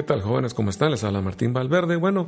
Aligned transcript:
¿Qué 0.00 0.04
tal 0.04 0.22
jóvenes? 0.22 0.54
¿Cómo 0.54 0.70
están? 0.70 0.92
Les 0.92 1.04
habla 1.04 1.20
Martín 1.20 1.52
Valverde. 1.52 1.96
Bueno, 1.96 2.26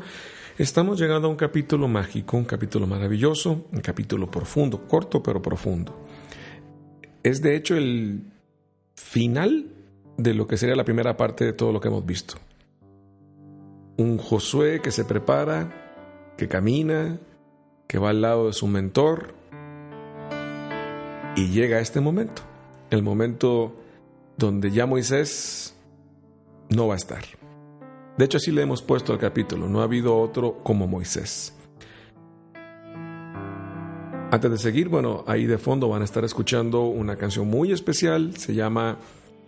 estamos 0.59 1.01
llegando 1.01 1.27
a 1.27 1.31
un 1.31 1.39
capítulo 1.39 1.89
mágico, 1.89 2.37
un 2.37 2.45
capítulo 2.45 2.87
maravilloso, 2.87 3.65
un 3.73 3.81
capítulo 3.81 4.31
profundo, 4.31 4.87
corto 4.87 5.23
pero 5.23 5.41
profundo. 5.41 5.99
Es 7.23 7.41
de 7.41 7.57
hecho 7.57 7.75
el 7.75 8.25
final 8.95 9.69
de 10.19 10.35
lo 10.35 10.47
que 10.47 10.59
sería 10.59 10.77
la 10.77 10.85
primera 10.85 11.17
parte 11.17 11.47
de 11.47 11.55
todo 11.55 11.73
lo 11.73 11.81
que 11.81 11.89
hemos 11.89 12.05
visto. 12.05 12.35
Un 13.97 14.19
Josué 14.19 14.83
que 14.83 14.91
se 14.91 15.07
prepara, 15.07 16.35
que 16.37 16.49
camina, 16.49 17.21
que 17.89 17.97
va 17.99 18.11
al 18.11 18.21
lado 18.21 18.49
de 18.49 18.53
su 18.53 18.67
mentor 18.67 19.33
y 21.37 21.49
llega 21.49 21.79
a 21.79 21.81
este 21.81 22.03
momento, 22.03 22.43
el 22.91 23.03
momento 23.03 23.75
donde 24.37 24.71
ya 24.73 24.85
Moisés 24.85 25.75
no 26.69 26.87
va 26.87 26.93
a 26.93 26.99
estar. 26.99 27.23
De 28.17 28.25
hecho, 28.27 28.37
así 28.37 28.51
le 28.51 28.63
hemos 28.63 28.83
puesto 28.83 29.13
al 29.13 29.19
capítulo, 29.19 29.69
no 29.69 29.81
ha 29.81 29.85
habido 29.85 30.19
otro 30.19 30.63
como 30.63 30.87
Moisés. 30.87 31.55
Antes 34.31 34.51
de 34.51 34.59
seguir, 34.59 34.89
bueno, 34.89 35.25
ahí 35.27 35.45
de 35.47 35.59
fondo 35.59 35.89
van 35.89 36.03
a 36.03 36.05
estar 36.05 36.25
escuchando 36.25 36.85
una 36.85 37.17
canción 37.17 37.49
muy 37.49 37.71
especial, 37.71 38.37
se 38.37 38.55
llama 38.55 38.99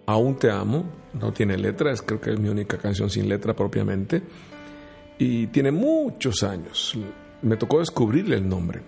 Aún 0.07 0.37
te 0.37 0.51
amo, 0.51 0.85
no 1.15 1.33
tiene 1.33 1.57
letra, 1.57 1.91
es, 1.91 2.03
creo 2.03 2.21
que 2.21 2.33
es 2.33 2.39
mi 2.39 2.49
única 2.49 2.77
canción 2.77 3.09
sin 3.09 3.29
letra 3.29 3.55
propiamente, 3.55 4.23
y 5.19 5.47
tiene 5.47 5.71
muchos 5.71 6.43
años. 6.43 6.99
Me 7.41 7.57
tocó 7.57 7.79
descubrirle 7.79 8.37
el 8.37 8.47
nombre. 8.47 8.83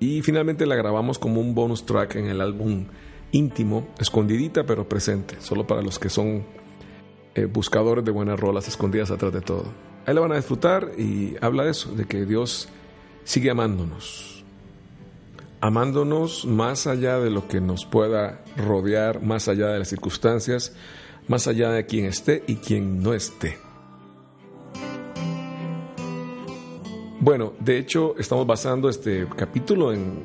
Y 0.00 0.22
finalmente 0.22 0.66
la 0.66 0.74
grabamos 0.74 1.18
como 1.18 1.40
un 1.40 1.54
bonus 1.54 1.86
track 1.86 2.16
en 2.16 2.26
el 2.26 2.40
álbum 2.40 2.86
íntimo, 3.30 3.88
escondidita 3.98 4.64
pero 4.64 4.88
presente, 4.88 5.36
solo 5.40 5.66
para 5.66 5.82
los 5.82 5.98
que 5.98 6.08
son 6.08 6.44
eh, 7.34 7.46
buscadores 7.46 8.04
de 8.04 8.12
buenas 8.12 8.38
rolas 8.38 8.68
escondidas 8.68 9.10
atrás 9.10 9.32
de 9.32 9.40
todo. 9.40 9.64
Ahí 10.06 10.14
la 10.14 10.20
van 10.20 10.32
a 10.32 10.36
disfrutar 10.36 10.92
y 10.96 11.34
habla 11.40 11.64
de 11.64 11.70
eso, 11.70 11.92
de 11.92 12.04
que 12.04 12.26
Dios 12.26 12.68
sigue 13.24 13.50
amándonos. 13.50 14.44
Amándonos 15.60 16.44
más 16.44 16.86
allá 16.86 17.18
de 17.18 17.30
lo 17.30 17.48
que 17.48 17.60
nos 17.60 17.86
pueda 17.86 18.44
rodear, 18.56 19.22
más 19.22 19.48
allá 19.48 19.68
de 19.68 19.78
las 19.78 19.88
circunstancias, 19.88 20.74
más 21.26 21.48
allá 21.48 21.70
de 21.70 21.86
quien 21.86 22.04
esté 22.04 22.44
y 22.46 22.56
quien 22.56 23.02
no 23.02 23.14
esté. 23.14 23.58
Bueno, 27.18 27.54
de 27.58 27.78
hecho 27.78 28.14
estamos 28.18 28.46
basando 28.46 28.90
este 28.90 29.26
capítulo 29.34 29.92
en 29.92 30.24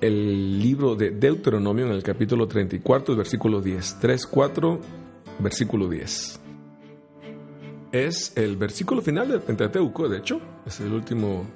el 0.00 0.58
libro 0.58 0.96
de 0.96 1.10
Deuteronomio, 1.10 1.86
en 1.86 1.92
el 1.92 2.02
capítulo 2.02 2.48
34, 2.48 3.14
versículo 3.14 3.60
10. 3.60 3.98
3, 4.00 4.26
4 4.26 5.03
versículo 5.38 5.88
10. 5.88 6.40
Es 7.92 8.36
el 8.36 8.56
versículo 8.56 9.02
final 9.02 9.28
del 9.28 9.40
Pentateuco, 9.40 10.08
de 10.08 10.18
hecho, 10.18 10.40
es 10.66 10.80
el 10.80 10.92
último, 10.92 11.46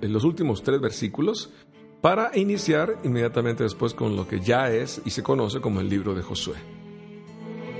los 0.00 0.24
últimos 0.24 0.62
tres 0.62 0.80
versículos, 0.80 1.52
para 2.00 2.36
iniciar 2.36 2.98
inmediatamente 3.02 3.62
después 3.62 3.94
con 3.94 4.14
lo 4.14 4.28
que 4.28 4.40
ya 4.40 4.70
es 4.70 5.00
y 5.04 5.10
se 5.10 5.22
conoce 5.22 5.60
como 5.60 5.80
el 5.80 5.88
libro 5.88 6.14
de 6.14 6.22
Josué. 6.22 6.56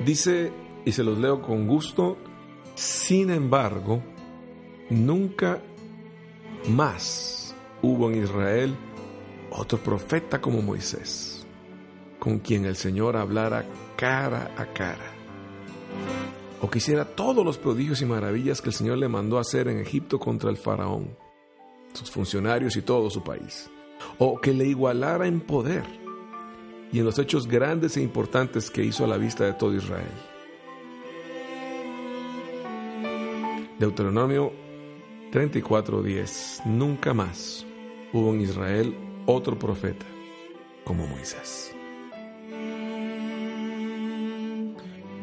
Dice, 0.04 0.52
y 0.84 0.92
se 0.92 1.04
los 1.04 1.18
leo 1.18 1.40
con 1.40 1.66
gusto, 1.66 2.16
sin 2.74 3.30
embargo, 3.30 4.02
nunca 4.90 5.62
más 6.68 7.54
hubo 7.82 8.10
en 8.10 8.24
Israel 8.24 8.74
otro 9.50 9.78
profeta 9.78 10.40
como 10.40 10.62
Moisés, 10.62 11.46
con 12.18 12.40
quien 12.40 12.64
el 12.64 12.74
Señor 12.74 13.16
hablara 13.16 13.64
cara 13.96 14.52
a 14.56 14.66
cara 14.66 15.13
o 16.60 16.70
quisiera 16.70 17.04
todos 17.04 17.44
los 17.44 17.58
prodigios 17.58 18.00
y 18.00 18.06
maravillas 18.06 18.62
que 18.62 18.70
el 18.70 18.74
Señor 18.74 18.98
le 18.98 19.08
mandó 19.08 19.38
hacer 19.38 19.68
en 19.68 19.78
Egipto 19.78 20.18
contra 20.18 20.50
el 20.50 20.56
faraón, 20.56 21.16
sus 21.92 22.10
funcionarios 22.10 22.76
y 22.76 22.82
todo 22.82 23.10
su 23.10 23.22
país, 23.22 23.70
o 24.18 24.40
que 24.40 24.52
le 24.52 24.66
igualara 24.66 25.26
en 25.26 25.40
poder 25.40 25.84
y 26.90 27.00
en 27.00 27.04
los 27.04 27.18
hechos 27.18 27.46
grandes 27.46 27.96
e 27.96 28.02
importantes 28.02 28.70
que 28.70 28.84
hizo 28.84 29.04
a 29.04 29.08
la 29.08 29.18
vista 29.18 29.44
de 29.44 29.52
todo 29.54 29.74
Israel. 29.74 30.06
Deuteronomio 33.78 34.52
34:10 35.32 36.64
Nunca 36.64 37.12
más 37.12 37.66
hubo 38.12 38.32
en 38.32 38.40
Israel 38.40 38.94
otro 39.26 39.58
profeta 39.58 40.06
como 40.84 41.06
Moisés. 41.06 41.73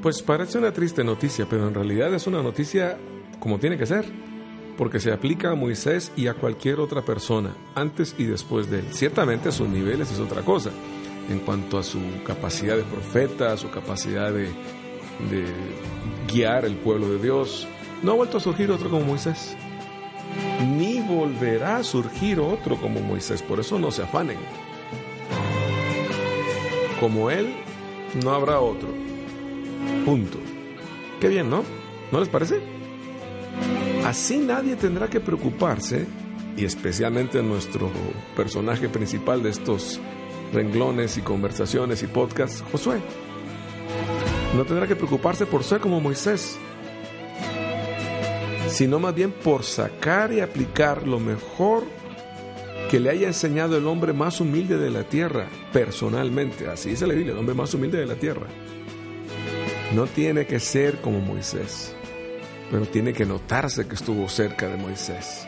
Pues 0.02 0.24
parece 0.24 0.58
una 0.58 0.74
triste 0.74 1.04
noticia, 1.04 1.46
pero 1.48 1.68
en 1.68 1.76
realidad 1.76 2.12
es 2.16 2.26
una 2.26 2.42
noticia 2.42 2.98
como 3.40 3.60
tiene 3.60 3.78
que 3.78 3.86
ser, 3.86 4.04
porque 4.76 5.00
se 5.00 5.12
aplica 5.12 5.52
a 5.52 5.56
Moisés 5.56 6.12
y 6.16 6.26
a 6.26 6.34
cualquier 6.34 6.80
otra 6.80 7.04
persona, 7.04 7.56
antes 7.76 8.16
y 8.18 8.24
después 8.24 8.68
de 8.72 8.80
él. 8.80 8.86
Ciertamente 8.92 9.52
sus 9.52 9.70
niveles 9.70 10.12
es 10.12 10.20
otra 10.20 10.42
cosa, 10.42 10.72
en 11.30 11.40
cuanto 11.42 11.78
a 11.78 11.84
su 11.84 12.00
capacidad 12.26 12.78
de 12.78 12.84
profeta, 12.84 13.56
su 13.58 13.70
capacidad 13.70 14.34
de, 14.34 14.46
de 14.46 15.46
guiar 16.28 16.66
el 16.66 16.78
pueblo 16.78 17.08
de 17.10 17.20
Dios. 17.20 17.68
No 18.02 18.14
ha 18.14 18.16
vuelto 18.16 18.38
a 18.38 18.42
surgir 18.42 18.72
otro 18.72 18.90
como 18.90 19.06
Moisés, 19.06 19.56
ni 20.80 21.00
volverá 21.00 21.78
a 21.78 21.84
surgir 21.84 22.40
otro 22.40 22.76
como 22.78 23.02
Moisés, 23.02 23.44
por 23.44 23.60
eso 23.60 23.78
no 23.78 23.92
se 23.92 24.02
afanen. 24.02 24.40
Como 27.00 27.30
él, 27.30 27.54
no 28.24 28.32
habrá 28.32 28.60
otro. 28.60 29.11
Punto. 30.06 30.40
Qué 31.20 31.28
bien, 31.28 31.50
¿no? 31.50 31.64
¿No 32.12 32.20
les 32.20 32.30
parece? 32.30 32.60
Así 34.06 34.40
nadie 34.40 34.76
tendrá 34.76 35.08
que 35.08 35.20
preocuparse, 35.20 36.08
y 36.58 36.66
especialmente 36.66 37.42
nuestro 37.44 37.92
personaje 38.36 38.90
principal 38.90 39.44
de 39.44 39.52
estos 39.52 40.00
renglones 40.52 41.18
y 41.18 41.22
conversaciones 41.22 42.04
y 42.04 42.08
podcasts, 42.08 42.64
Josué. 42.72 43.00
No 44.56 44.66
tendrá 44.66 44.88
que 44.88 44.96
preocuparse 44.96 45.46
por 45.46 45.64
ser 45.64 45.80
como 45.80 46.02
Moisés, 46.02 46.58
sino 48.68 49.00
más 49.00 49.14
bien 49.14 49.32
por 49.32 49.64
sacar 49.64 50.34
y 50.34 50.40
aplicar 50.40 51.08
lo 51.08 51.20
mejor 51.20 51.84
que 52.90 53.00
le 53.00 53.12
haya 53.12 53.28
enseñado 53.28 53.78
el 53.78 53.88
hombre 53.88 54.12
más 54.12 54.42
humilde 54.42 54.78
de 54.78 54.90
la 54.90 55.04
tierra, 55.04 55.48
personalmente. 55.72 56.68
Así 56.68 56.90
dice 56.90 57.08
la 57.08 57.14
Biblia, 57.14 57.34
el 57.34 57.40
hombre 57.40 57.56
más 57.56 57.74
humilde 57.74 58.00
de 58.00 58.06
la 58.08 58.16
tierra. 58.16 58.48
No 59.94 60.08
tiene 60.08 60.46
que 60.46 60.60
ser 60.62 61.02
como 61.02 61.20
Moisés, 61.20 61.94
pero 62.70 62.86
tiene 62.86 63.12
que 63.12 63.26
notarse 63.26 63.88
que 63.88 63.96
estuvo 63.96 64.30
cerca 64.30 64.68
de 64.70 64.78
Moisés. 64.78 65.46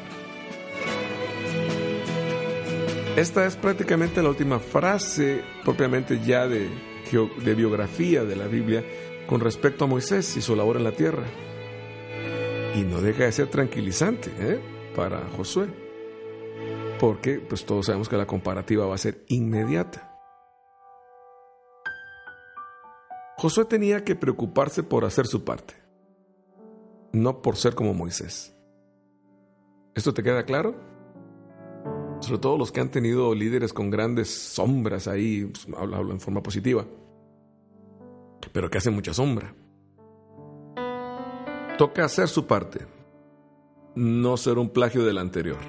Esta 3.15 3.45
es 3.45 3.55
prácticamente 3.55 4.21
la 4.21 4.29
última 4.29 4.59
frase 4.59 5.43
propiamente 5.63 6.19
ya 6.19 6.47
de, 6.47 6.67
biografía 7.55 8.25
de 8.25 8.35
la 8.35 8.47
Biblia 8.47 8.83
con 9.27 9.39
respecto 9.39 9.85
a 9.85 9.87
Moisés 9.87 10.35
y 10.35 10.41
su 10.41 10.55
labor 10.55 10.75
en 10.77 10.83
la 10.83 10.91
tierra. 10.91 11.23
Y 12.75 12.81
no 12.81 13.01
deja 13.01 13.23
de 13.23 13.31
ser 13.31 13.47
tranquilizante 13.47 14.31
¿eh? 14.39 14.59
para 14.93 15.21
Josué, 15.37 15.67
porque 16.99 17.35
pues 17.39 17.65
todos 17.65 17.85
sabemos 17.85 18.09
que 18.09 18.17
la 18.17 18.25
comparativa 18.25 18.87
va 18.87 18.95
a 18.95 18.97
ser 18.97 19.23
inmediata. 19.29 20.12
Josué 23.43 23.65
tenía 23.65 24.05
que 24.05 24.15
preocuparse 24.15 24.83
por 24.83 25.03
hacer 25.03 25.27
su 25.27 25.43
parte, 25.43 25.73
no 27.11 27.41
por 27.41 27.57
ser 27.57 27.75
como 27.75 27.93
Moisés. 27.93 28.55
¿Esto 29.93 30.13
te 30.13 30.23
queda 30.23 30.45
claro? 30.45 30.77
Sobre 32.21 32.39
todo 32.39 32.57
los 32.57 32.71
que 32.71 32.79
han 32.79 32.89
tenido 32.89 33.35
líderes 33.35 33.73
con 33.73 33.89
grandes 33.89 34.29
sombras 34.29 35.09
ahí, 35.09 35.43
pues, 35.43 35.67
hablo, 35.77 36.09
en 36.13 36.21
forma 36.21 36.41
positiva, 36.41 36.85
pero 38.53 38.69
que 38.69 38.77
hacen 38.77 38.95
mucha 38.95 39.13
sombra. 39.13 39.53
Toca 41.77 42.05
hacer 42.05 42.29
su 42.29 42.47
parte, 42.47 42.87
no 43.93 44.37
ser 44.37 44.57
un 44.57 44.69
plagio 44.69 45.03
del 45.03 45.17
anterior. 45.17 45.59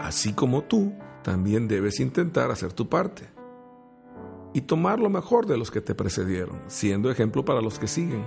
Así 0.00 0.32
como 0.32 0.62
tú 0.62 0.94
también 1.22 1.68
debes 1.68 2.00
intentar 2.00 2.50
hacer 2.50 2.72
tu 2.72 2.88
parte 2.88 3.35
y 4.56 4.62
tomar 4.62 4.98
lo 4.98 5.10
mejor 5.10 5.44
de 5.44 5.58
los 5.58 5.70
que 5.70 5.82
te 5.82 5.94
precedieron, 5.94 6.58
siendo 6.66 7.10
ejemplo 7.10 7.44
para 7.44 7.60
los 7.60 7.78
que 7.78 7.86
siguen. 7.86 8.24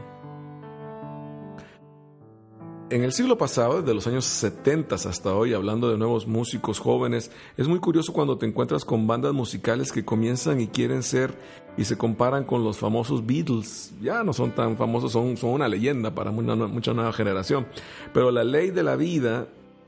En 2.91 3.03
el 3.03 3.13
siglo 3.13 3.35
pasado, 3.35 3.81
desde 3.81 3.95
los 3.95 4.05
años 4.05 4.25
70 4.25 4.93
hasta 4.93 5.33
hoy, 5.33 5.55
hablando 5.55 5.89
de 5.89 5.97
nuevos 5.97 6.27
músicos 6.27 6.77
jóvenes, 6.77 7.31
es 7.57 7.67
muy 7.67 7.79
curioso 7.79 8.13
cuando 8.13 8.37
te 8.37 8.45
encuentras 8.45 8.85
con 8.85 9.07
bandas 9.07 9.33
musicales 9.33 9.91
que 9.91 10.05
comienzan 10.05 10.61
y 10.61 10.67
quieren 10.67 11.01
ser 11.01 11.33
y 11.77 11.85
se 11.85 11.97
comparan 11.97 12.43
con 12.43 12.63
los 12.63 12.77
famosos 12.77 13.25
Beatles. 13.25 13.91
Ya 13.99 14.23
no 14.23 14.31
son 14.31 14.51
tan 14.51 14.77
famosos, 14.77 15.11
son, 15.11 15.35
son 15.35 15.49
una 15.49 15.67
leyenda 15.67 16.13
para 16.13 16.29
mucha, 16.29 16.55
mucha 16.55 16.93
nueva 16.93 17.11
generación. 17.11 17.65
Pero 18.13 18.29
la 18.29 18.43
ley 18.43 18.69
de 18.69 18.83
la 18.83 18.95
vida 18.95 19.47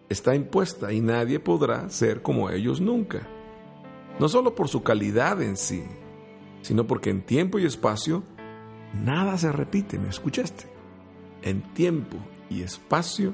está 0.09 0.33
impuesta 0.33 0.91
y 0.91 1.01
nadie 1.01 1.39
podrá 1.39 1.87
ser 1.91 2.23
como 2.23 2.49
ellos 2.49 2.81
nunca. 2.81 3.27
No 4.19 4.27
solo 4.27 4.55
por 4.55 4.69
su 4.69 4.81
calidad 4.81 5.39
en 5.43 5.55
sí, 5.55 5.83
sino 6.61 6.87
porque 6.87 7.09
en 7.09 7.21
tiempo 7.21 7.59
y 7.59 7.65
espacio 7.65 8.23
nada 8.93 9.37
se 9.37 9.51
repite, 9.51 9.97
¿me 9.99 10.09
escuchaste? 10.09 10.65
En 11.41 11.61
tiempo 11.73 12.17
y 12.49 12.61
espacio, 12.61 13.33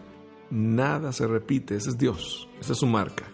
nada 0.50 1.12
se 1.12 1.28
repite. 1.28 1.76
Ese 1.76 1.90
es 1.90 1.98
Dios, 1.98 2.48
esa 2.60 2.74
es 2.74 2.80
su 2.80 2.88
marca. 2.88 3.26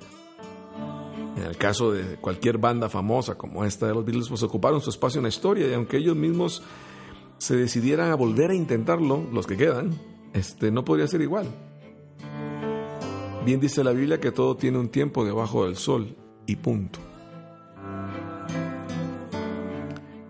En 1.35 1.43
el 1.43 1.57
caso 1.57 1.91
de 1.91 2.15
cualquier 2.17 2.57
banda 2.57 2.89
famosa 2.89 3.35
como 3.35 3.65
esta 3.65 3.87
de 3.87 3.93
los 3.93 4.05
Beatles, 4.05 4.29
pues 4.29 4.43
ocuparon 4.43 4.81
su 4.81 4.89
espacio 4.89 5.19
en 5.19 5.23
la 5.23 5.29
historia 5.29 5.67
y 5.67 5.73
aunque 5.73 5.97
ellos 5.97 6.15
mismos 6.15 6.63
se 7.37 7.55
decidieran 7.55 8.11
a 8.11 8.15
volver 8.15 8.51
a 8.51 8.55
intentarlo, 8.55 9.27
los 9.31 9.47
que 9.47 9.57
quedan, 9.57 9.91
este, 10.33 10.71
no 10.71 10.85
podría 10.85 11.07
ser 11.07 11.21
igual. 11.21 11.47
Bien 13.45 13.59
dice 13.59 13.83
la 13.83 13.91
Biblia 13.91 14.19
que 14.19 14.31
todo 14.31 14.55
tiene 14.55 14.77
un 14.77 14.89
tiempo 14.89 15.25
debajo 15.25 15.65
del 15.65 15.75
sol 15.75 16.15
y 16.45 16.55
punto. 16.55 16.99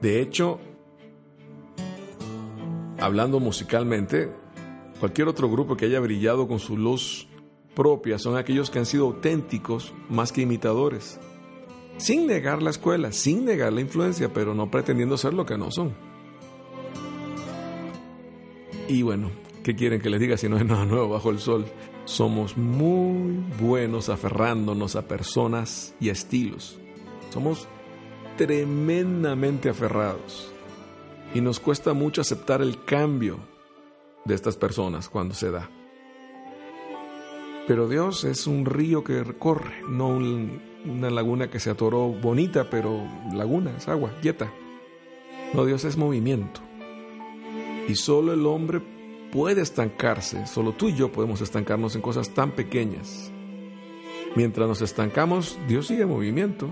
De 0.03 0.21
hecho, 0.21 0.59
hablando 2.99 3.39
musicalmente, 3.39 4.29
Cualquier 5.03 5.27
otro 5.27 5.49
grupo 5.49 5.75
que 5.75 5.83
haya 5.83 5.99
brillado 5.99 6.47
con 6.47 6.59
su 6.59 6.77
luz 6.77 7.27
propia 7.75 8.17
son 8.17 8.37
aquellos 8.37 8.69
que 8.69 8.79
han 8.79 8.85
sido 8.85 9.07
auténticos 9.07 9.93
más 10.07 10.31
que 10.31 10.39
imitadores, 10.39 11.19
sin 11.97 12.25
negar 12.25 12.63
la 12.63 12.69
escuela, 12.69 13.11
sin 13.11 13.43
negar 13.43 13.73
la 13.73 13.81
influencia, 13.81 14.31
pero 14.31 14.53
no 14.53 14.71
pretendiendo 14.71 15.17
ser 15.17 15.33
lo 15.33 15.45
que 15.45 15.57
no 15.57 15.71
son. 15.71 15.93
Y 18.87 19.01
bueno, 19.01 19.29
¿qué 19.61 19.75
quieren 19.75 19.99
que 19.99 20.09
les 20.09 20.21
diga 20.21 20.37
si 20.37 20.47
no 20.47 20.55
hay 20.55 20.63
nada 20.63 20.85
nuevo 20.85 21.09
bajo 21.09 21.31
el 21.31 21.39
sol? 21.39 21.65
Somos 22.05 22.55
muy 22.55 23.43
buenos 23.59 24.07
aferrándonos 24.07 24.95
a 24.95 25.05
personas 25.05 25.95
y 25.99 26.07
estilos. 26.07 26.79
Somos 27.29 27.67
tremendamente 28.37 29.69
aferrados. 29.69 30.51
Y 31.33 31.41
nos 31.41 31.59
cuesta 31.59 31.93
mucho 31.93 32.21
aceptar 32.21 32.61
el 32.61 32.83
cambio 32.83 33.39
de 34.25 34.35
estas 34.35 34.55
personas 34.55 35.09
cuando 35.09 35.33
se 35.33 35.51
da. 35.51 35.69
Pero 37.67 37.87
Dios 37.87 38.23
es 38.25 38.45
un 38.45 38.65
río 38.65 39.03
que 39.03 39.23
recorre, 39.23 39.83
no 39.87 40.09
una 40.09 41.09
laguna 41.09 41.49
que 41.49 41.59
se 41.59 41.69
atoró 41.69 42.09
bonita, 42.09 42.69
pero 42.69 43.01
laguna 43.33 43.73
es 43.77 43.87
agua, 43.87 44.11
quieta. 44.21 44.51
No, 45.53 45.65
Dios 45.65 45.85
es 45.85 45.95
movimiento. 45.95 46.59
Y 47.87 47.95
solo 47.95 48.33
el 48.33 48.45
hombre 48.45 48.81
puede 49.31 49.61
estancarse, 49.61 50.45
solo 50.45 50.73
tú 50.73 50.89
y 50.89 50.95
yo 50.95 51.11
podemos 51.11 51.41
estancarnos 51.41 51.95
en 51.95 52.01
cosas 52.01 52.29
tan 52.31 52.51
pequeñas. 52.51 53.31
Mientras 54.35 54.67
nos 54.67 54.81
estancamos, 54.81 55.57
Dios 55.67 55.87
sigue 55.87 56.03
en 56.03 56.09
movimiento. 56.09 56.67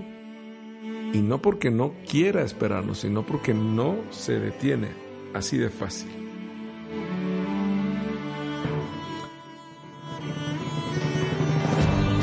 Y 1.14 1.20
no 1.20 1.42
porque 1.42 1.72
no 1.72 1.94
quiera 2.10 2.42
esperarnos, 2.42 3.00
sino 3.00 3.26
porque 3.26 3.54
no 3.54 3.98
se 4.12 4.40
detiene 4.40 4.90
así 5.34 5.58
de 5.58 5.70
fácil. 5.70 6.22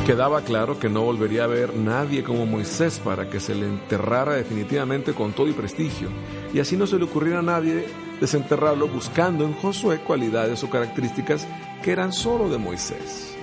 Quedaba 0.09 0.41
claro 0.41 0.79
que 0.79 0.89
no 0.89 1.03
volvería 1.03 1.45
a 1.45 1.49
ver 1.49 1.77
nadie 1.77 2.25
como 2.25 2.47
Moisés 2.47 2.99
para 2.99 3.29
que 3.29 3.41
se 3.41 3.55
le 3.55 3.67
enterrara 3.67 4.33
definitivamente 4.33 5.13
con 5.13 5.33
todo 5.33 5.49
y 5.49 5.53
prestigio, 5.53 6.09
y 6.55 6.61
así 6.61 6.79
no 6.79 6.87
se 6.87 6.97
le 6.97 7.05
ocurriera 7.05 7.41
a 7.41 7.43
nadie 7.43 7.85
desenterrarlo 8.19 8.89
buscando 8.89 9.45
en 9.45 9.53
Josué 9.53 9.99
cualidades 9.99 10.65
o 10.65 10.71
características 10.71 11.47
que 11.83 11.93
eran 11.93 12.15
solo 12.15 12.49
de 12.49 12.57
Moisés. 12.57 13.38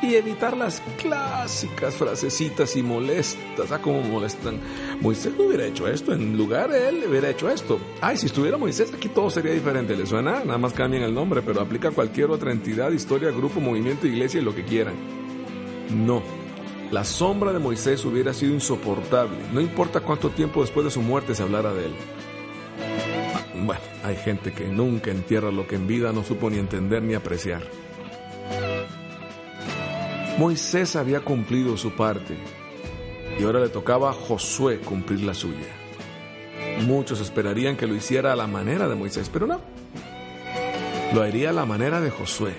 Y 0.00 0.14
evitar 0.14 0.56
las 0.56 0.80
clásicas 0.96 1.96
frasecitas 1.96 2.76
y 2.76 2.82
molestas, 2.84 3.72
¿ah? 3.72 3.82
Como 3.82 4.00
molestan. 4.02 4.60
Moisés 5.00 5.32
no 5.36 5.46
hubiera 5.46 5.66
hecho 5.66 5.88
esto, 5.88 6.12
en 6.12 6.36
lugar 6.36 6.70
de 6.70 6.88
él 6.88 7.04
hubiera 7.08 7.30
hecho 7.30 7.50
esto. 7.50 7.80
Ay, 8.00 8.16
si 8.16 8.26
estuviera 8.26 8.56
Moisés 8.56 8.92
aquí 8.94 9.08
todo 9.08 9.28
sería 9.28 9.52
diferente. 9.52 9.96
¿Le 9.96 10.06
suena? 10.06 10.44
Nada 10.44 10.58
más 10.58 10.72
cambian 10.72 11.02
el 11.02 11.12
nombre, 11.12 11.42
pero 11.42 11.60
aplica 11.60 11.88
a 11.88 11.90
cualquier 11.90 12.30
otra 12.30 12.52
entidad, 12.52 12.92
historia, 12.92 13.30
grupo, 13.30 13.60
movimiento, 13.60 14.06
iglesia 14.06 14.40
y 14.40 14.44
lo 14.44 14.54
que 14.54 14.64
quieran. 14.64 14.94
No. 15.90 16.22
La 16.92 17.04
sombra 17.04 17.52
de 17.52 17.58
Moisés 17.58 18.04
hubiera 18.04 18.32
sido 18.32 18.54
insoportable, 18.54 19.36
no 19.52 19.60
importa 19.60 20.00
cuánto 20.00 20.30
tiempo 20.30 20.62
después 20.62 20.84
de 20.84 20.90
su 20.90 21.02
muerte 21.02 21.34
se 21.34 21.42
hablara 21.42 21.74
de 21.74 21.86
él. 21.86 21.92
Bueno, 23.66 23.80
hay 24.04 24.16
gente 24.16 24.52
que 24.52 24.68
nunca 24.68 25.10
entierra 25.10 25.50
lo 25.50 25.66
que 25.66 25.74
en 25.74 25.86
vida 25.86 26.12
no 26.12 26.24
supo 26.24 26.48
ni 26.48 26.58
entender 26.58 27.02
ni 27.02 27.14
apreciar. 27.14 27.62
Moisés 30.38 30.94
había 30.94 31.18
cumplido 31.18 31.76
su 31.76 31.90
parte 31.90 32.36
y 33.40 33.42
ahora 33.42 33.58
le 33.58 33.70
tocaba 33.70 34.10
a 34.10 34.12
Josué 34.12 34.78
cumplir 34.78 35.22
la 35.22 35.34
suya. 35.34 35.66
Muchos 36.86 37.20
esperarían 37.20 37.76
que 37.76 37.88
lo 37.88 37.96
hiciera 37.96 38.32
a 38.32 38.36
la 38.36 38.46
manera 38.46 38.86
de 38.86 38.94
Moisés, 38.94 39.28
pero 39.32 39.48
no. 39.48 39.60
Lo 41.12 41.22
haría 41.22 41.50
a 41.50 41.52
la 41.52 41.66
manera 41.66 42.00
de 42.00 42.10
Josué 42.10 42.54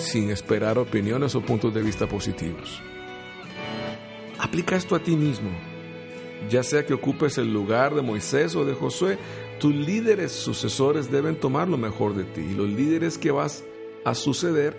sin 0.00 0.30
esperar 0.30 0.76
opiniones 0.76 1.34
o 1.34 1.40
puntos 1.40 1.72
de 1.72 1.80
vista 1.80 2.06
positivos. 2.06 2.82
Aplica 4.38 4.76
esto 4.76 4.94
a 4.94 4.98
ti 4.98 5.16
mismo. 5.16 5.48
Ya 6.50 6.62
sea 6.62 6.84
que 6.84 6.92
ocupes 6.92 7.38
el 7.38 7.54
lugar 7.54 7.94
de 7.94 8.02
Moisés 8.02 8.54
o 8.54 8.66
de 8.66 8.74
Josué, 8.74 9.16
tus 9.58 9.74
líderes 9.74 10.30
sucesores 10.30 11.10
deben 11.10 11.40
tomar 11.40 11.68
lo 11.68 11.78
mejor 11.78 12.14
de 12.14 12.24
ti 12.24 12.42
y 12.42 12.54
los 12.54 12.68
líderes 12.68 13.16
que 13.16 13.30
vas 13.30 13.64
a 14.04 14.14
suceder 14.14 14.78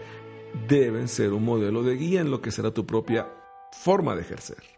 deben 0.68 1.08
ser 1.08 1.34
un 1.34 1.46
modelo 1.46 1.84
de 1.84 1.96
guía 1.96 2.22
en 2.22 2.32
lo 2.32 2.42
que 2.42 2.52
será 2.52 2.72
tu 2.72 2.86
propia 2.86 3.32
forma 3.72 4.16
de 4.16 4.22
ejercer. 4.22 4.78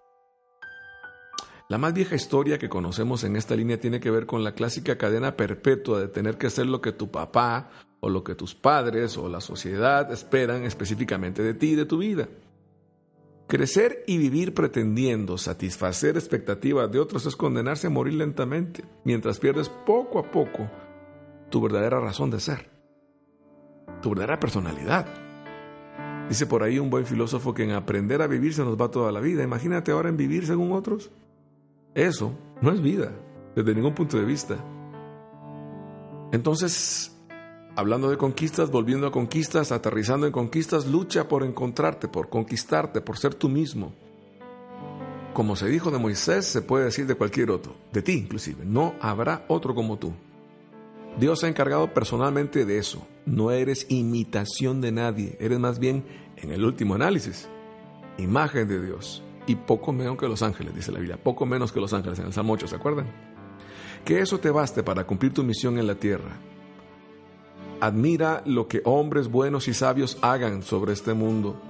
La 1.69 1.77
más 1.77 1.93
vieja 1.93 2.15
historia 2.15 2.57
que 2.57 2.67
conocemos 2.67 3.23
en 3.23 3.35
esta 3.35 3.55
línea 3.55 3.79
tiene 3.79 3.99
que 3.99 4.09
ver 4.09 4.25
con 4.25 4.43
la 4.43 4.53
clásica 4.53 4.97
cadena 4.97 5.37
perpetua 5.37 5.99
de 5.99 6.07
tener 6.07 6.37
que 6.37 6.47
hacer 6.47 6.65
lo 6.65 6.81
que 6.81 6.91
tu 6.91 7.11
papá 7.11 7.69
o 7.99 8.09
lo 8.09 8.23
que 8.23 8.33
tus 8.33 8.55
padres 8.55 9.17
o 9.17 9.29
la 9.29 9.39
sociedad 9.39 10.11
esperan 10.11 10.63
específicamente 10.63 11.43
de 11.43 11.53
ti 11.53 11.71
y 11.71 11.75
de 11.75 11.85
tu 11.85 11.99
vida. 11.99 12.27
Crecer 13.47 14.03
y 14.07 14.17
vivir 14.17 14.53
pretendiendo 14.53 15.37
satisfacer 15.37 16.17
expectativas 16.17 16.91
de 16.91 16.99
otros 16.99 17.25
es 17.25 17.35
condenarse 17.35 17.87
a 17.87 17.91
morir 17.91 18.15
lentamente, 18.15 18.83
mientras 19.03 19.39
pierdes 19.39 19.69
poco 19.69 20.17
a 20.19 20.31
poco 20.31 20.69
tu 21.49 21.61
verdadera 21.61 21.99
razón 21.99 22.29
de 22.31 22.39
ser, 22.39 22.69
tu 24.01 24.09
verdadera 24.09 24.39
personalidad. 24.39 25.07
Dice 26.29 26.45
por 26.45 26.63
ahí 26.63 26.79
un 26.79 26.89
buen 26.89 27.05
filósofo 27.05 27.53
que 27.53 27.63
en 27.63 27.71
aprender 27.71 28.21
a 28.21 28.27
vivir 28.27 28.53
se 28.53 28.63
nos 28.63 28.79
va 28.79 28.91
toda 28.91 29.11
la 29.11 29.19
vida. 29.19 29.43
Imagínate 29.43 29.91
ahora 29.91 30.09
en 30.09 30.15
vivir 30.15 30.45
según 30.45 30.71
otros. 30.71 31.11
Eso 31.95 32.33
no 32.61 32.71
es 32.71 32.81
vida, 32.81 33.11
desde 33.55 33.75
ningún 33.75 33.95
punto 33.95 34.17
de 34.17 34.25
vista. 34.25 34.55
Entonces, 36.31 37.19
Hablando 37.79 38.09
de 38.09 38.17
conquistas, 38.17 38.71
volviendo 38.71 39.07
a 39.07 39.11
conquistas, 39.11 39.71
aterrizando 39.71 40.25
en 40.25 40.33
conquistas, 40.33 40.85
lucha 40.85 41.29
por 41.29 41.43
encontrarte, 41.43 42.09
por 42.09 42.27
conquistarte, 42.27 42.99
por 42.99 43.17
ser 43.17 43.35
tú 43.35 43.47
mismo. 43.47 43.93
Como 45.33 45.55
se 45.55 45.69
dijo 45.69 45.89
de 45.89 45.97
Moisés, 45.97 46.45
se 46.45 46.61
puede 46.61 46.83
decir 46.83 47.07
de 47.07 47.15
cualquier 47.15 47.51
otro, 47.51 47.73
de 47.93 48.01
ti 48.01 48.11
inclusive. 48.11 48.65
No 48.65 48.95
habrá 48.99 49.45
otro 49.47 49.73
como 49.73 49.97
tú. 49.97 50.11
Dios 51.19 51.39
se 51.39 51.45
ha 51.45 51.49
encargado 51.49 51.93
personalmente 51.93 52.65
de 52.65 52.77
eso. 52.77 53.07
No 53.25 53.51
eres 53.51 53.85
imitación 53.89 54.81
de 54.81 54.91
nadie, 54.91 55.37
eres 55.39 55.59
más 55.59 55.79
bien, 55.79 56.03
en 56.37 56.51
el 56.51 56.63
último 56.63 56.95
análisis, 56.95 57.47
imagen 58.17 58.67
de 58.67 58.81
Dios. 58.85 59.23
Y 59.47 59.55
poco 59.55 59.91
menos 59.91 60.17
que 60.17 60.27
los 60.27 60.43
ángeles, 60.43 60.75
dice 60.75 60.91
la 60.91 60.99
Biblia, 60.99 61.17
poco 61.17 61.45
menos 61.45 61.71
que 61.71 61.79
los 61.79 61.93
ángeles 61.93 62.19
en 62.19 62.27
el 62.27 62.33
Salmo 62.33 62.53
8, 62.53 62.67
¿se 62.67 62.75
acuerdan? 62.75 63.07
Que 64.05 64.19
eso 64.19 64.39
te 64.39 64.51
baste 64.51 64.83
para 64.83 65.05
cumplir 65.05 65.33
tu 65.33 65.43
misión 65.43 65.77
en 65.79 65.87
la 65.87 65.95
tierra 65.95 66.39
Admira 67.81 68.43
lo 68.45 68.67
que 68.67 68.81
hombres 68.83 69.29
buenos 69.29 69.69
y 69.69 69.73
sabios 69.73 70.17
hagan 70.21 70.63
sobre 70.63 70.91
este 70.91 71.13
mundo. 71.13 71.61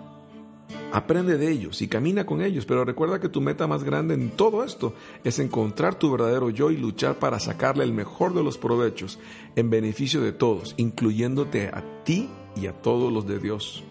Aprende 0.92 1.38
de 1.38 1.52
ellos 1.52 1.82
y 1.82 1.88
camina 1.88 2.26
con 2.26 2.42
ellos, 2.42 2.66
pero 2.66 2.84
recuerda 2.84 3.20
que 3.20 3.30
tu 3.30 3.42
meta 3.42 3.68
más 3.68 3.84
grande 3.84 4.16
en 4.16 4.32
todo 4.32 4.64
esto 4.64 4.94
es 5.24 5.38
encontrar 5.40 5.96
tu 5.96 6.12
verdadero 6.12 6.50
yo 6.50 6.72
y 6.72 6.78
luchar 6.78 7.20
para 7.20 7.40
sacarle 7.40 7.84
el 7.84 7.94
mejor 7.94 8.34
de 8.34 8.44
los 8.44 8.58
provechos 8.58 9.20
en 9.56 9.70
beneficio 9.70 10.22
de 10.22 10.32
todos, 10.32 10.74
incluyéndote 10.78 11.68
a 11.68 11.84
ti 12.04 12.30
y 12.56 12.68
a 12.68 12.74
todos 12.74 13.14
los 13.14 13.28
de 13.28 13.40
Dios 13.40 13.84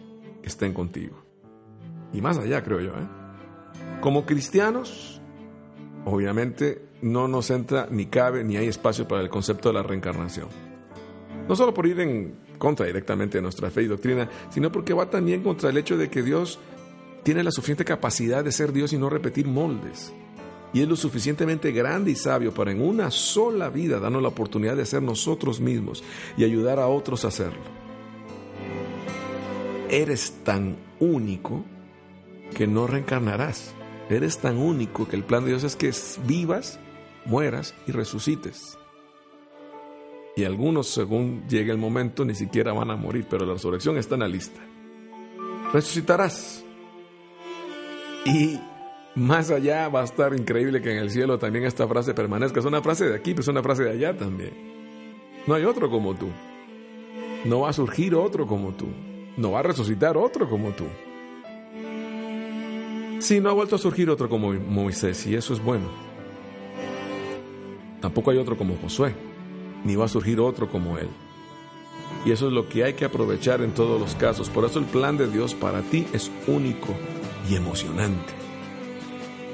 que 0.42 0.48
estén 0.48 0.74
contigo. 0.74 1.22
Y 2.12 2.20
más 2.20 2.38
allá, 2.38 2.62
creo 2.64 2.80
yo. 2.80 2.90
¿eh? 2.90 4.00
Como 4.00 4.26
cristianos, 4.26 5.20
obviamente, 6.04 6.82
no 7.02 7.28
nos 7.28 7.50
entra 7.50 7.86
ni 7.90 8.06
cabe 8.06 8.42
ni 8.42 8.56
hay 8.56 8.66
espacio 8.66 9.06
para 9.06 9.20
el 9.20 9.28
concepto 9.28 9.68
de 9.68 9.74
la 9.74 9.82
reencarnación. 9.82 10.48
No 11.48 11.54
solo 11.54 11.72
por 11.72 11.86
ir 11.86 12.00
en 12.00 12.47
contra 12.58 12.86
directamente 12.86 13.40
nuestra 13.40 13.70
fe 13.70 13.82
y 13.82 13.86
doctrina, 13.86 14.28
sino 14.50 14.70
porque 14.70 14.94
va 14.94 15.08
también 15.08 15.42
contra 15.42 15.70
el 15.70 15.78
hecho 15.78 15.96
de 15.96 16.10
que 16.10 16.22
Dios 16.22 16.58
tiene 17.22 17.42
la 17.42 17.50
suficiente 17.50 17.84
capacidad 17.84 18.44
de 18.44 18.52
ser 18.52 18.72
Dios 18.72 18.92
y 18.92 18.98
no 18.98 19.08
repetir 19.08 19.46
moldes. 19.46 20.12
Y 20.72 20.82
es 20.82 20.88
lo 20.88 20.96
suficientemente 20.96 21.72
grande 21.72 22.10
y 22.10 22.14
sabio 22.14 22.52
para 22.52 22.72
en 22.72 22.82
una 22.82 23.10
sola 23.10 23.70
vida 23.70 23.98
darnos 23.98 24.22
la 24.22 24.28
oportunidad 24.28 24.76
de 24.76 24.84
ser 24.84 25.02
nosotros 25.02 25.60
mismos 25.60 26.04
y 26.36 26.44
ayudar 26.44 26.78
a 26.78 26.88
otros 26.88 27.24
a 27.24 27.28
hacerlo. 27.28 27.62
Eres 29.88 30.44
tan 30.44 30.76
único 31.00 31.64
que 32.54 32.66
no 32.66 32.86
reencarnarás. 32.86 33.72
Eres 34.10 34.38
tan 34.38 34.58
único 34.58 35.08
que 35.08 35.16
el 35.16 35.24
plan 35.24 35.44
de 35.44 35.50
Dios 35.50 35.64
es 35.64 35.76
que 35.76 35.92
vivas, 36.26 36.78
mueras 37.24 37.74
y 37.86 37.92
resucites. 37.92 38.78
Y 40.38 40.44
algunos, 40.44 40.86
según 40.86 41.48
llegue 41.48 41.72
el 41.72 41.78
momento, 41.78 42.24
ni 42.24 42.32
siquiera 42.32 42.72
van 42.72 42.92
a 42.92 42.96
morir, 42.96 43.26
pero 43.28 43.44
la 43.44 43.54
resurrección 43.54 43.98
está 43.98 44.14
en 44.14 44.20
la 44.20 44.28
lista. 44.28 44.60
Resucitarás. 45.72 46.64
Y 48.24 48.56
más 49.16 49.50
allá 49.50 49.88
va 49.88 50.02
a 50.02 50.04
estar 50.04 50.32
increíble 50.38 50.80
que 50.80 50.92
en 50.92 50.98
el 50.98 51.10
cielo 51.10 51.40
también 51.40 51.64
esta 51.64 51.88
frase 51.88 52.14
permanezca. 52.14 52.60
Es 52.60 52.66
una 52.66 52.80
frase 52.80 53.08
de 53.08 53.16
aquí, 53.16 53.32
pero 53.32 53.40
es 53.40 53.48
una 53.48 53.64
frase 53.64 53.82
de 53.82 53.90
allá 53.90 54.16
también. 54.16 54.52
No 55.48 55.56
hay 55.56 55.64
otro 55.64 55.90
como 55.90 56.14
tú. 56.14 56.28
No 57.44 57.62
va 57.62 57.70
a 57.70 57.72
surgir 57.72 58.14
otro 58.14 58.46
como 58.46 58.70
tú. 58.74 58.86
No 59.36 59.50
va 59.50 59.58
a 59.58 59.64
resucitar 59.64 60.16
otro 60.16 60.48
como 60.48 60.70
tú. 60.70 60.84
Sí, 63.18 63.40
no 63.40 63.50
ha 63.50 63.54
vuelto 63.54 63.74
a 63.74 63.80
surgir 63.80 64.08
otro 64.08 64.28
como 64.28 64.52
Moisés, 64.52 65.26
y 65.26 65.34
eso 65.34 65.52
es 65.52 65.60
bueno. 65.60 65.88
Tampoco 68.00 68.30
hay 68.30 68.38
otro 68.38 68.56
como 68.56 68.76
Josué, 68.76 69.16
ni 69.84 69.96
va 69.96 70.06
a 70.06 70.08
surgir 70.08 70.40
otro 70.40 70.68
como 70.68 70.98
él. 70.98 71.08
Y 72.24 72.32
eso 72.32 72.48
es 72.48 72.52
lo 72.52 72.68
que 72.68 72.84
hay 72.84 72.94
que 72.94 73.04
aprovechar 73.04 73.62
en 73.62 73.72
todos 73.72 74.00
los 74.00 74.14
casos. 74.14 74.50
Por 74.50 74.64
eso 74.64 74.78
el 74.78 74.86
plan 74.86 75.16
de 75.16 75.28
Dios 75.28 75.54
para 75.54 75.82
ti 75.82 76.06
es 76.12 76.30
único 76.46 76.94
y 77.48 77.54
emocionante. 77.54 78.32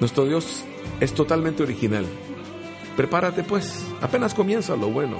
Nuestro 0.00 0.24
Dios 0.24 0.64
es 1.00 1.12
totalmente 1.12 1.62
original. 1.62 2.06
Prepárate 2.96 3.42
pues, 3.42 3.84
apenas 4.00 4.34
comienza 4.34 4.76
lo 4.76 4.88
bueno. 4.88 5.18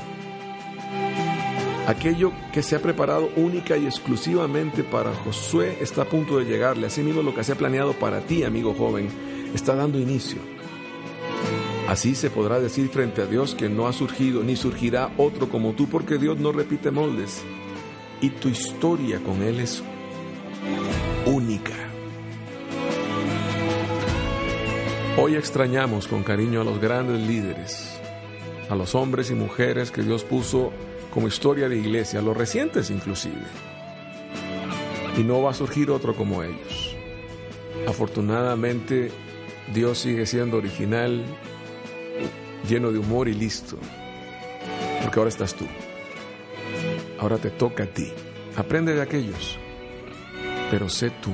Aquello 1.87 2.33
que 2.53 2.63
se 2.63 2.77
ha 2.77 2.83
preparado 2.83 3.29
única 3.37 3.77
y 3.77 3.85
exclusivamente 3.85 4.83
para 4.85 5.15
Josué 5.15 5.77
está 5.81 6.03
a 6.03 6.09
punto 6.09 6.39
de 6.39 6.47
llegarle. 6.47 6.87
Asimismo 6.87 7.23
lo 7.23 7.35
que 7.35 7.45
se 7.45 7.53
ha 7.53 7.57
planeado 7.57 7.93
para 7.93 8.21
ti, 8.21 8.43
amigo 8.43 8.75
joven, 8.75 9.09
está 9.55 9.75
dando 9.75 9.99
inicio. 9.99 10.54
Así 11.89 12.15
se 12.15 12.31
podrá 12.31 12.61
decir 12.61 12.89
frente 12.89 13.21
a 13.21 13.27
Dios 13.27 13.55
que 13.55 13.69
no 13.69 13.87
ha 13.87 13.93
surgido 13.93 14.43
ni 14.43 14.57
surgirá 14.57 15.13
otro 15.19 15.51
como 15.51 15.75
tú 15.75 15.87
porque 15.87 16.17
Dios 16.17 16.39
no 16.39 16.51
repite 16.51 16.91
moldes 16.91 17.43
y 18.23 18.31
tu 18.31 18.49
historia 18.49 19.21
con 19.21 19.43
Él 19.43 19.61
es 19.61 19.83
única. 21.27 21.75
Hoy 25.19 25.37
extrañamos 25.37 26.09
con 26.09 26.23
cariño 26.23 26.63
a 26.63 26.65
los 26.65 26.81
grandes 26.81 27.21
líderes, 27.21 28.01
a 28.71 28.75
los 28.75 28.95
hombres 28.95 29.31
y 29.31 29.35
mujeres 29.35 29.91
que 29.91 30.03
Dios 30.03 30.25
puso 30.25 30.73
como 31.13 31.29
historia 31.29 31.69
de 31.69 31.77
iglesia, 31.77 32.23
los 32.23 32.35
recientes 32.35 32.91
inclusive. 32.91 33.45
Y 35.19 35.23
no 35.23 35.43
va 35.43 35.51
a 35.51 35.55
surgir 35.55 35.91
otro 35.91 36.17
como 36.17 36.43
ellos. 36.43 36.97
Afortunadamente, 37.87 39.13
Dios 39.73 39.99
sigue 39.99 40.25
siendo 40.25 40.57
original, 40.57 41.25
lleno 42.69 42.93
de 42.93 42.99
humor 42.99 43.29
y 43.29 43.35
listo. 43.35 43.77
Porque 45.03 45.19
ahora 45.19 45.29
estás 45.29 45.55
tú. 45.55 45.67
Ahora 47.19 47.39
te 47.39 47.51
toca 47.51 47.85
a 47.85 47.87
ti. 47.87 48.13
Aprende 48.57 48.95
de 48.95 49.03
aquellos, 49.03 49.59
pero 50.71 50.89
sé 50.89 51.11
tú. 51.11 51.33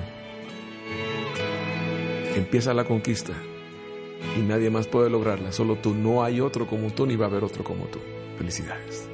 Empieza 2.34 2.72
la 2.72 2.84
conquista 2.84 3.32
y 4.36 4.40
nadie 4.40 4.70
más 4.70 4.86
puede 4.86 5.10
lograrla, 5.10 5.52
solo 5.52 5.76
tú. 5.76 5.94
No 5.94 6.22
hay 6.22 6.40
otro 6.40 6.66
como 6.66 6.90
tú 6.92 7.06
ni 7.06 7.16
va 7.16 7.26
a 7.26 7.28
haber 7.28 7.44
otro 7.44 7.62
como 7.64 7.84
tú. 7.86 7.98
Felicidades. 8.38 9.08